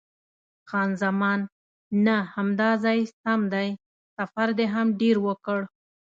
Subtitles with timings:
[0.69, 1.39] خان زمان:
[2.05, 3.67] نه، همدا ځای سم دی،
[4.17, 5.59] سفر دې هم ډېر وکړ.